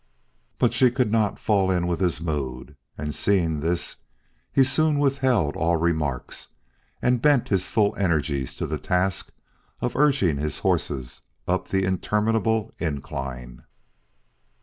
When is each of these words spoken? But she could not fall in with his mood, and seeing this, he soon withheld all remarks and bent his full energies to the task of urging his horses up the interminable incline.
But 0.57 0.73
she 0.73 0.89
could 0.89 1.11
not 1.11 1.37
fall 1.37 1.69
in 1.69 1.85
with 1.85 1.99
his 1.99 2.19
mood, 2.19 2.75
and 2.97 3.13
seeing 3.13 3.59
this, 3.59 3.97
he 4.51 4.63
soon 4.63 4.97
withheld 4.97 5.55
all 5.55 5.77
remarks 5.77 6.47
and 7.03 7.21
bent 7.21 7.49
his 7.49 7.67
full 7.67 7.95
energies 7.95 8.55
to 8.55 8.65
the 8.65 8.79
task 8.79 9.29
of 9.79 9.95
urging 9.95 10.37
his 10.39 10.57
horses 10.61 11.21
up 11.47 11.67
the 11.67 11.83
interminable 11.85 12.73
incline. 12.79 13.63